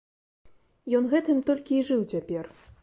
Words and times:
Ён 1.01 1.11
гэтым 1.13 1.37
толькі 1.51 1.73
і 1.79 1.87
жыў 1.93 2.01
цяпер. 2.17 2.45